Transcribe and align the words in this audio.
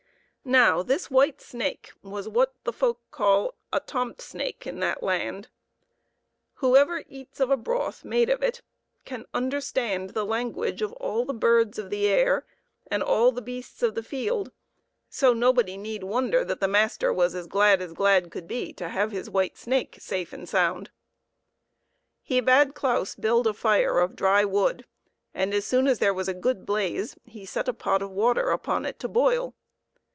Now 0.43 0.81
this 0.81 1.11
white 1.11 1.39
snake 1.39 1.91
was 2.01 2.27
what 2.27 2.55
the 2.63 2.73
folk 2.73 2.99
call 3.11 3.53
a 3.71 3.79
tomt 3.79 4.19
snake 4.21 4.65
in 4.65 4.79
that 4.79 5.03
land. 5.03 5.49
Whoever 6.55 7.03
eats 7.07 7.39
of 7.39 7.51
a 7.51 7.55
broth 7.57 8.03
made 8.03 8.27
of 8.27 8.41
it 8.41 8.63
can 9.05 9.27
understand 9.35 10.09
the 10.09 10.25
language 10.25 10.81
of 10.81 10.93
all 10.93 11.25
the 11.25 11.33
birds 11.35 11.77
of 11.77 11.91
the 11.91 12.07
air 12.07 12.43
and 12.89 13.03
all 13.03 13.31
the 13.31 13.43
beasts 13.43 13.83
of 13.83 13.93
the 13.93 14.01
field; 14.01 14.51
so 15.11 15.31
nobody 15.31 15.77
need 15.77 16.03
wonder 16.03 16.43
that 16.43 16.59
the 16.59 16.67
master 16.67 17.13
was 17.13 17.35
as 17.35 17.45
glad 17.45 17.79
as 17.79 17.93
glad 17.93 18.31
could 18.31 18.47
be 18.47 18.73
to 18.73 18.89
have 18.89 19.11
his 19.11 19.29
white 19.29 19.55
snake 19.59 19.97
safe 19.99 20.33
and 20.33 20.49
sound. 20.49 20.89
He 22.23 22.41
bade 22.41 22.73
Claus 22.73 23.13
build 23.13 23.45
a 23.45 23.53
fire 23.53 23.99
of 23.99 24.15
dry 24.15 24.43
wood, 24.43 24.87
and 25.35 25.53
as 25.53 25.65
soon 25.65 25.85
as 25.87 25.99
there 25.99 26.15
was 26.15 26.27
a 26.27 26.33
good 26.33 26.65
blaze 26.65 27.15
he 27.25 27.45
set 27.45 27.67
a 27.67 27.73
pot 27.75 28.01
of 28.01 28.09
water 28.09 28.49
upon 28.49 28.87
it 28.87 28.97
to 29.01 29.07
boil. 29.07 29.53